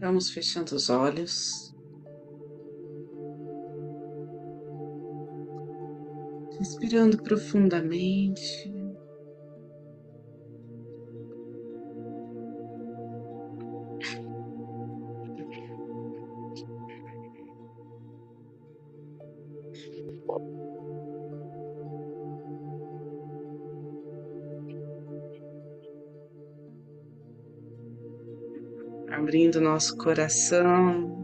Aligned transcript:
Vamos 0.00 0.30
fechando 0.30 0.74
os 0.74 0.88
olhos. 0.88 1.74
Respirando 6.58 7.22
profundamente. 7.22 8.79
Nosso 29.70 29.96
coração, 29.98 31.16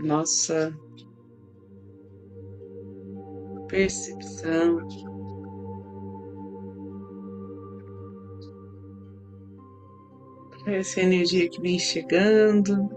nossa 0.00 0.76
percepção. 3.68 4.78
Essa 10.66 11.00
energia 11.00 11.48
que 11.48 11.60
vem 11.60 11.78
chegando, 11.78 12.88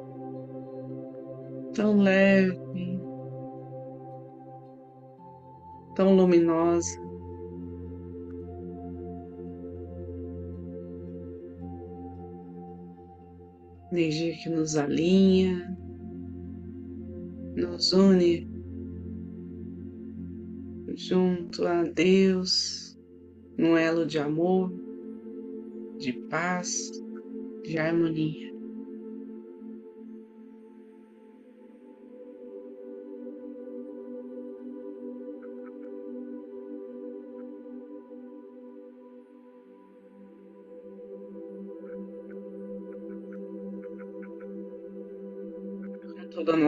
tão 1.76 2.02
leve, 2.02 3.00
tão 5.96 6.16
luminosa. 6.16 7.09
Energia 13.92 14.36
que 14.38 14.50
nos 14.50 14.76
alinha, 14.76 15.76
nos 17.56 17.92
une 17.94 18.48
junto 20.96 21.66
a 21.66 21.84
Deus, 21.84 22.98
num 23.58 23.78
elo 23.78 24.06
de 24.06 24.20
amor, 24.20 24.72
de 25.98 26.14
paz, 26.30 26.92
de 27.64 27.78
harmonia. 27.78 28.49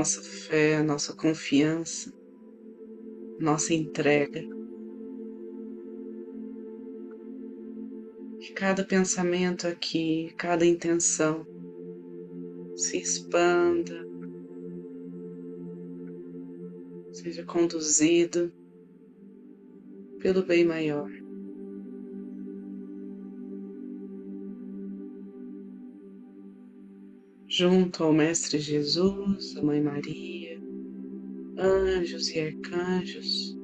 Nossa 0.02 0.24
fé, 0.24 0.78
a 0.78 0.84
nossa 0.84 1.14
confiança, 1.14 2.12
nossa 3.40 3.72
entrega. 3.72 4.42
Que 8.40 8.52
cada 8.54 8.84
pensamento 8.84 9.68
aqui, 9.68 10.34
cada 10.40 10.66
intenção 10.66 11.46
se 12.76 12.98
expanda, 12.98 14.04
seja 17.14 17.44
conduzido 17.44 18.52
pelo 20.20 20.44
bem 20.44 20.66
maior. 20.66 21.21
Junto 27.52 28.06
ao 28.06 28.14
Mestre 28.14 28.60
Jesus, 28.60 29.58
a 29.58 29.62
Mãe 29.62 29.82
Maria, 29.82 30.58
anjos 31.58 32.30
e 32.30 32.40
arcanjos, 32.40 33.58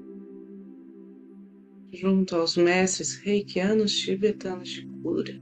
junto 1.94 2.36
aos 2.36 2.58
mestres 2.58 3.16
reikianos 3.16 3.94
tibetanos 3.94 4.68
de 4.68 4.86
cura. 5.02 5.42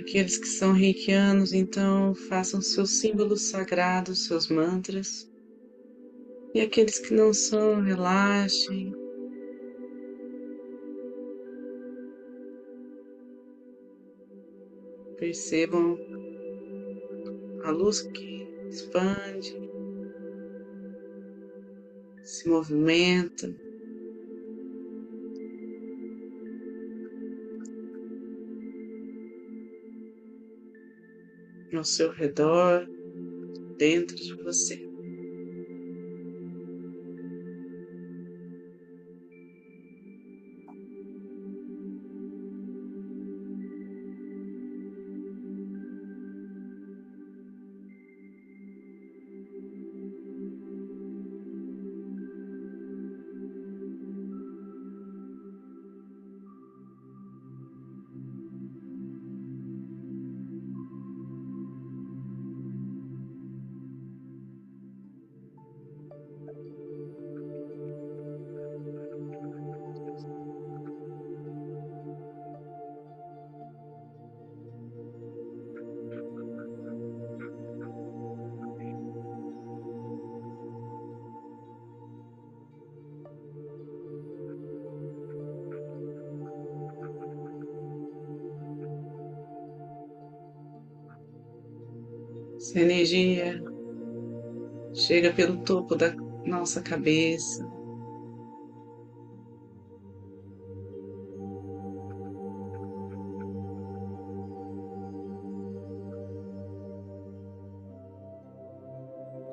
Aqueles 0.00 0.38
que 0.38 0.48
são 0.48 0.72
reikianos, 0.72 1.52
então, 1.52 2.14
façam 2.14 2.62
seus 2.62 2.92
símbolos 2.98 3.50
sagrados, 3.50 4.24
seus 4.24 4.48
mantras. 4.48 5.30
E 6.54 6.60
aqueles 6.62 6.98
que 6.98 7.12
não 7.12 7.34
são, 7.34 7.82
relaxem, 7.82 8.94
Percebam 15.26 15.98
a 17.64 17.70
luz 17.72 18.00
que 18.00 18.46
expande, 18.70 19.56
se 22.22 22.48
movimenta. 22.48 23.52
Ao 31.74 31.82
seu 31.82 32.12
redor, 32.12 32.88
dentro 33.76 34.14
de 34.14 34.32
você. 34.44 34.85
Essa 92.56 92.80
energia 92.80 93.62
chega 94.94 95.30
pelo 95.32 95.58
topo 95.58 95.94
da 95.94 96.14
nossa 96.46 96.80
cabeça. 96.80 97.66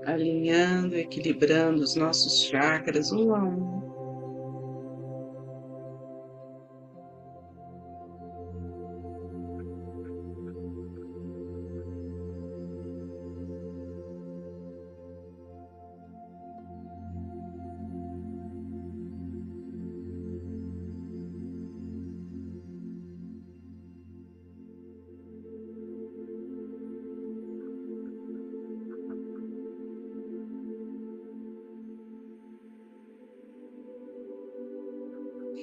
Alinhando, 0.06 0.96
equilibrando 0.96 1.82
os 1.82 1.96
nossos 1.96 2.44
chakras 2.44 3.12
um 3.12 3.36
a 3.36 3.44
um. 3.44 3.83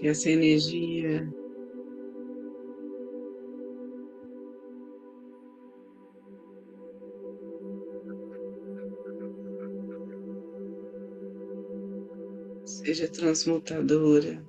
Que 0.00 0.08
essa 0.08 0.31
energia 0.31 1.31
seja 12.64 13.08
transmutadora. 13.08 14.43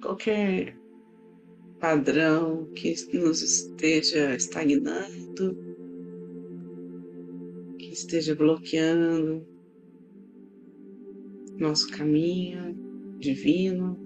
Qualquer 0.00 0.78
padrão 1.80 2.66
que 2.74 2.94
nos 3.12 3.42
esteja 3.42 4.36
estagnando, 4.36 5.63
esteja 7.94 8.34
bloqueando 8.34 9.46
nosso 11.58 11.88
caminho 11.88 12.74
divino, 13.20 13.96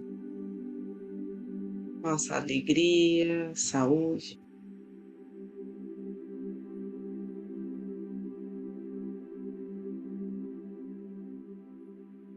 nossa 2.02 2.36
alegria, 2.36 3.50
saúde. 3.54 4.38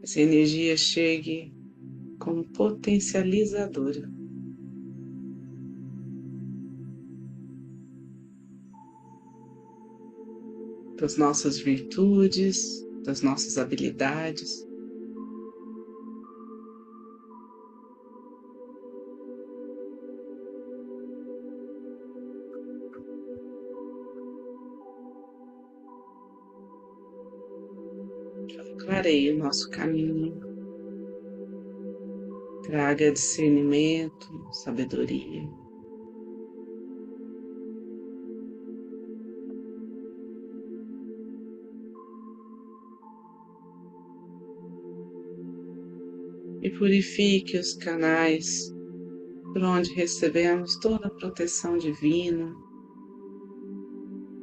Essa 0.02 0.20
energia 0.20 0.76
chegue 0.76 1.52
como 2.18 2.44
potencializadora. 2.48 4.21
Das 11.02 11.16
nossas 11.16 11.58
virtudes, 11.58 12.86
das 13.02 13.22
nossas 13.22 13.58
habilidades. 13.58 14.64
clareie 28.78 29.32
o 29.32 29.38
nosso 29.38 29.70
caminho, 29.70 30.40
traga 32.62 33.10
discernimento, 33.10 34.28
sabedoria. 34.52 35.61
Purifique 46.82 47.56
os 47.56 47.74
canais 47.74 48.74
por 49.52 49.62
onde 49.62 49.94
recebemos 49.94 50.74
toda 50.80 51.06
a 51.06 51.10
proteção 51.10 51.78
divina, 51.78 52.52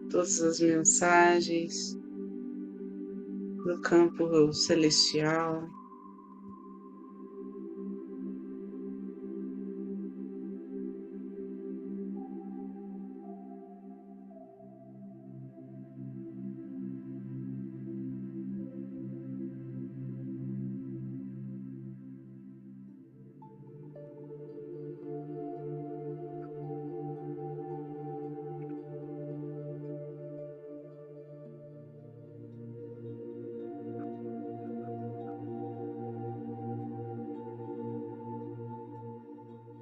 todas 0.10 0.42
as 0.42 0.62
mensagens, 0.62 1.98
do 3.66 3.82
campo 3.82 4.54
celestial. 4.54 5.68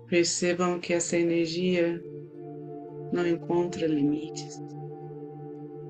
Percebam 0.07 0.79
que 0.79 0.93
essa 0.93 1.17
energia 1.17 2.01
não 3.11 3.27
encontra 3.27 3.85
limites, 3.85 4.57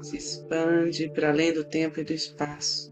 se 0.02 0.18
expande 0.18 1.08
para 1.10 1.30
além 1.30 1.54
do 1.54 1.64
tempo 1.64 2.00
e 2.00 2.04
do 2.04 2.14
espaço. 2.14 2.92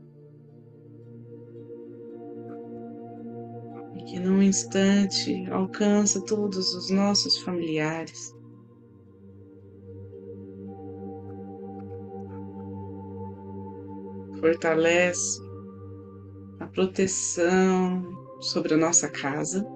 E 3.95 4.04
que 4.04 4.19
num 4.19 4.42
instante 4.44 5.48
alcança 5.50 6.24
todos 6.25 6.75
os 6.75 6.92
nossos 6.92 7.39
familiares. 7.39 8.36
Fortalece 14.39 15.42
a 16.60 16.68
proteção 16.68 18.04
sobre 18.42 18.75
a 18.75 18.77
nossa 18.77 19.10
casa 19.10 19.75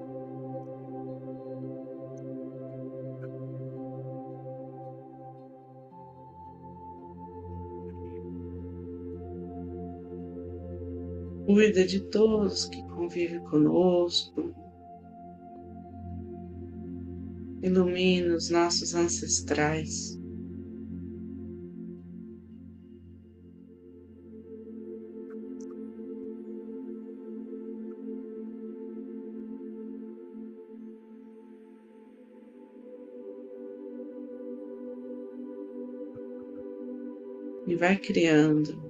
cuida 11.49 11.83
de 11.83 11.99
todos 11.99 12.65
que 12.65 12.79
convivem 12.89 13.39
conosco, 13.45 14.53
ilumina 17.63 18.35
os 18.35 18.51
nossos 18.51 18.93
ancestrais. 18.93 20.15
E 37.65 37.75
vai 37.75 37.97
criando 37.97 38.88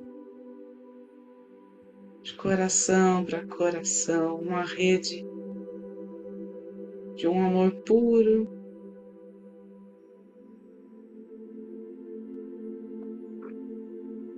de 2.30 2.36
coração 2.36 3.26
para 3.26 3.44
coração, 3.48 4.40
uma 4.40 4.62
rede 4.62 5.26
de 7.16 7.28
um 7.28 7.44
amor 7.44 7.72
puro. 7.84 8.48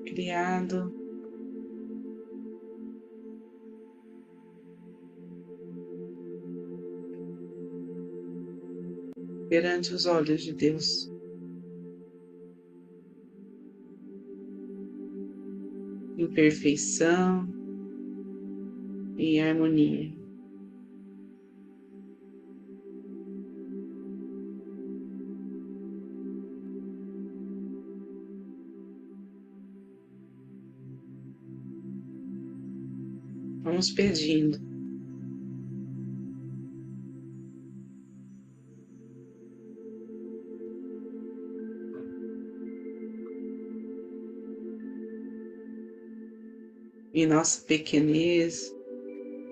Criado 0.06 0.94
perante 9.50 9.94
os 9.94 10.06
olhos 10.06 10.44
de 10.44 10.54
Deus. 10.54 11.12
Imperfeição, 16.18 17.61
em 19.22 19.40
harmonia. 19.40 20.12
Vamos 33.64 33.92
pedindo. 33.92 34.60
Em 47.14 47.28
nossa 47.28 47.64
pequenez, 47.66 48.74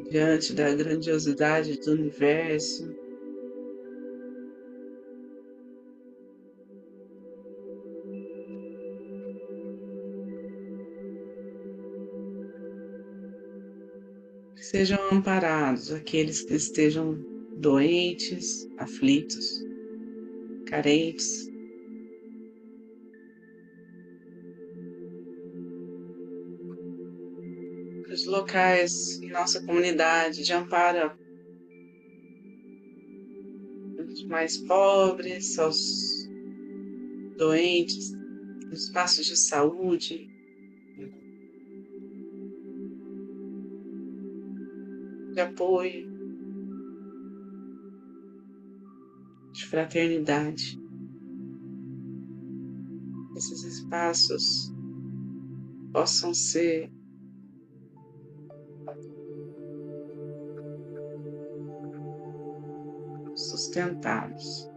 diante 0.09 0.53
da 0.53 0.73
grandiosidade 0.73 1.79
do 1.79 1.91
universo. 1.91 2.95
Sejam 14.55 14.99
amparados 15.11 15.91
aqueles 15.91 16.43
que 16.43 16.53
estejam 16.53 17.17
doentes, 17.57 18.67
aflitos, 18.77 19.63
carentes. 20.67 21.48
Locais 28.49 29.21
em 29.21 29.29
nossa 29.29 29.63
comunidade 29.63 30.43
de 30.43 30.51
amparo 30.53 31.11
aos 33.99 34.23
mais 34.25 34.57
pobres, 34.57 35.59
aos 35.59 35.77
doentes, 37.37 38.11
espaços 38.71 39.27
de 39.27 39.37
saúde, 39.37 40.27
de 45.33 45.39
apoio, 45.39 46.09
de 49.51 49.65
fraternidade. 49.67 50.79
Esses 53.35 53.63
espaços 53.63 54.73
possam 55.93 56.33
ser 56.33 56.91
sustentados. 63.39 64.69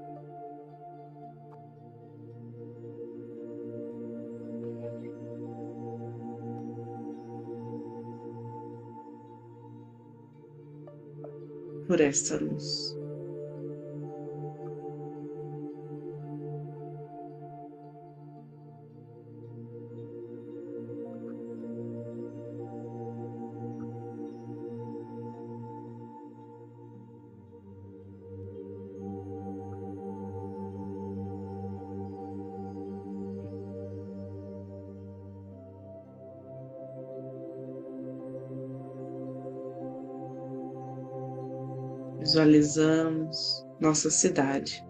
Por 11.89 12.01
esta 12.01 12.37
luz. 12.37 12.97
Visualizamos 42.33 43.67
nossa 43.79 44.09
cidade. 44.11 44.83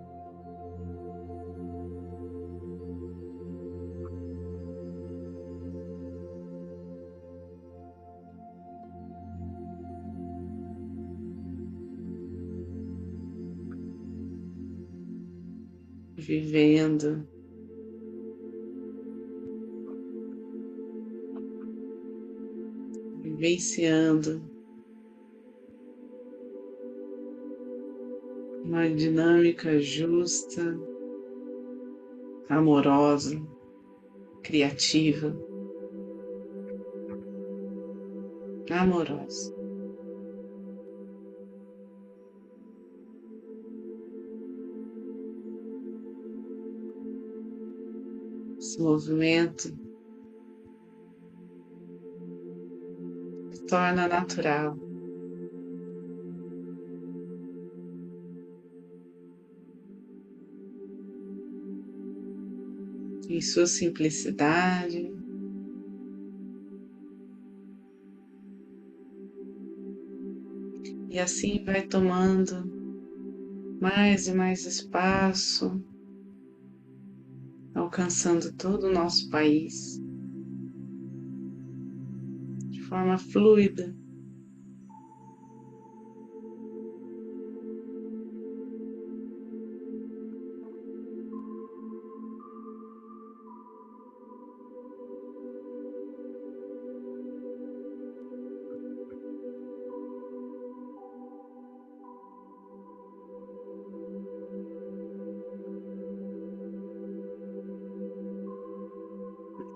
Vivendo 16.16 17.26
vivenciando 23.20 24.51
uma 28.73 28.88
dinâmica 28.88 29.79
justa, 29.79 30.62
amorosa, 32.49 33.38
criativa, 34.43 35.37
amorosa. 38.71 39.55
Esse 48.59 48.81
movimento 48.81 49.71
torna 53.69 54.09
natural. 54.09 54.91
Em 63.36 63.40
sua 63.40 63.66
simplicidade. 63.66 65.12
E 71.10 71.18
assim 71.18 71.64
vai 71.64 71.86
tomando 71.86 72.70
mais 73.80 74.28
e 74.28 74.32
mais 74.32 74.64
espaço, 74.64 75.82
alcançando 77.74 78.52
todo 78.54 78.84
o 78.84 78.92
nosso 78.92 79.28
país 79.28 80.00
de 82.70 82.80
forma 82.82 83.18
fluida. 83.18 84.01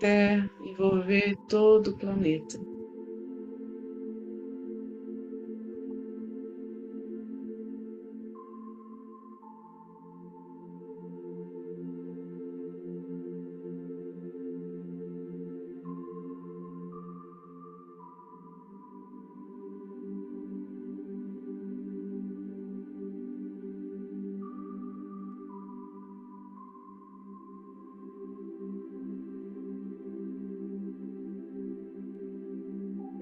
Até 0.06 0.48
envolver 0.60 1.36
todo 1.48 1.88
o 1.88 1.96
planeta. 1.96 2.58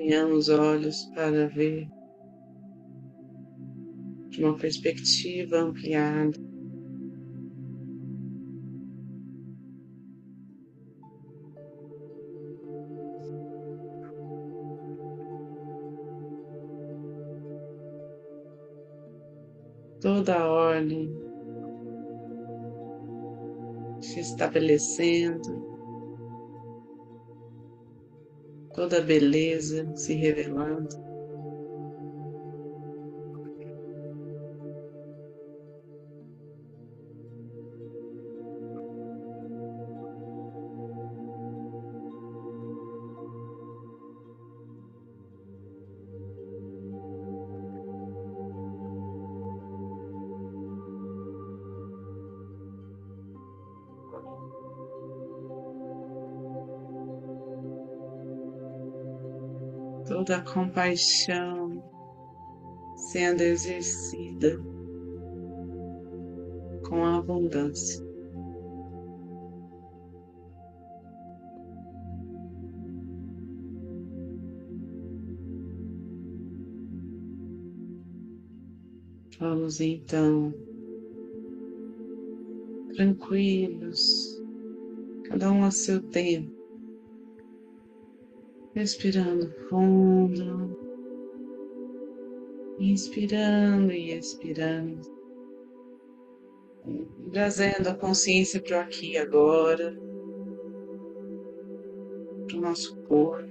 Tenhamos 0.06 0.50
olhos 0.50 1.06
para 1.14 1.48
ver 1.48 1.88
de 4.28 4.44
uma 4.44 4.54
perspectiva 4.54 5.56
ampliada. 5.56 6.38
Toda 20.02 20.38
a 20.38 20.46
ordem 20.46 21.10
se 24.02 24.20
estabelecendo 24.20 25.73
toda 28.84 28.98
a 28.98 29.00
beleza 29.00 29.86
se 29.96 30.14
revelando. 30.14 31.03
Toda 60.24 60.38
a 60.38 60.54
compaixão 60.54 61.82
sendo 62.96 63.42
exercida 63.42 64.58
com 66.88 67.04
abundância. 67.04 68.02
Vamos 79.38 79.78
então 79.80 80.54
tranquilos, 82.94 84.42
cada 85.24 85.52
um 85.52 85.64
a 85.64 85.70
seu 85.70 86.00
tempo. 86.00 86.63
Respirando 88.74 89.48
fundo, 89.68 90.76
inspirando 92.80 93.92
e 93.92 94.18
expirando, 94.18 95.00
trazendo 97.30 97.88
a 97.88 97.94
consciência 97.94 98.60
para 98.60 98.78
o 98.78 98.80
aqui 98.80 99.12
e 99.12 99.18
agora, 99.18 99.96
para 102.48 102.56
o 102.56 102.60
nosso 102.60 102.96
corpo, 103.04 103.48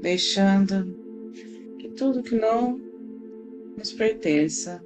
deixando 0.00 0.96
que 1.80 1.88
tudo 1.90 2.22
que 2.22 2.36
não 2.36 2.78
nos 3.76 3.92
pertença 3.92 4.80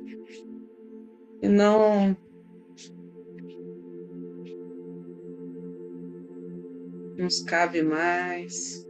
e 1.42 1.49
não 1.49 2.16
nos 7.16 7.40
cabe 7.40 7.83
mais. 7.83 8.87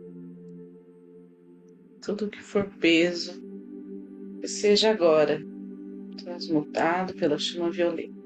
Tudo 2.00 2.30
que 2.30 2.42
for 2.42 2.68
peso, 2.80 3.40
que 4.40 4.48
seja 4.48 4.90
agora 4.90 5.40
transmutado 6.22 7.14
pela 7.14 7.38
chama 7.38 7.70
violeta. 7.70 8.20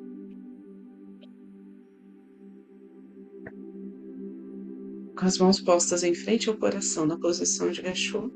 Com 5.18 5.24
as 5.24 5.38
mãos 5.38 5.60
postas 5.60 6.02
em 6.02 6.14
frente 6.14 6.48
ao 6.48 6.56
coração 6.56 7.06
na 7.06 7.18
posição 7.18 7.70
de 7.70 7.80
gachô, 7.80 8.30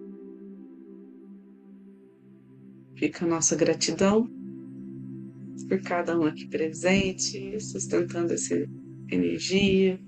fica 2.95 3.25
a 3.25 3.29
nossa 3.29 3.55
gratidão 3.55 4.31
por 5.69 5.81
cada 5.83 6.19
um 6.19 6.25
aqui 6.25 6.49
presente, 6.49 7.61
sustentando 7.61 8.33
essa 8.33 8.55
energia, 9.11 10.00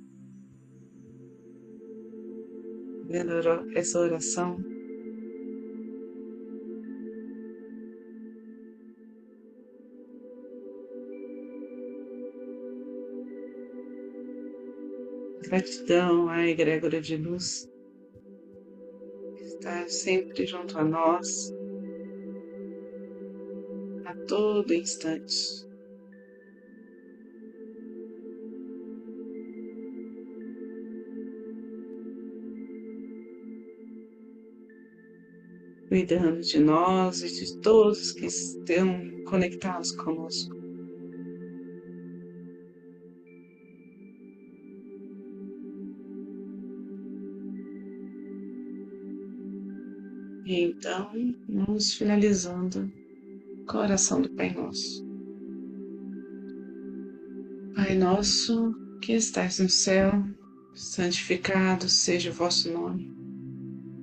vendo 3.12 3.32
essa 3.76 4.00
oração. 4.00 4.56
Gratidão 15.42 16.30
à 16.30 16.46
egrégora 16.48 17.02
de 17.02 17.18
luz 17.18 17.68
que 19.36 19.42
está 19.42 19.86
sempre 19.86 20.46
junto 20.46 20.78
a 20.78 20.84
nós, 20.84 21.52
a 24.06 24.14
todo 24.26 24.72
instante. 24.72 25.70
Cuidando 35.92 36.40
de 36.40 36.58
nós 36.58 37.20
e 37.20 37.30
de 37.30 37.60
todos 37.60 38.12
que 38.12 38.24
estão 38.24 39.22
conectados 39.26 39.92
conosco. 39.92 40.56
E 50.46 50.62
então, 50.62 51.12
vamos 51.46 51.92
finalizando 51.92 52.90
com 53.68 53.76
a 53.76 53.82
oração 53.82 54.22
do 54.22 54.30
Pai 54.30 54.50
Nosso. 54.54 55.06
Pai 57.74 57.94
nosso 57.98 58.74
que 59.02 59.12
estais 59.12 59.58
no 59.58 59.68
céu, 59.68 60.10
santificado 60.74 61.86
seja 61.86 62.30
o 62.30 62.32
vosso 62.32 62.72
nome. 62.72 63.21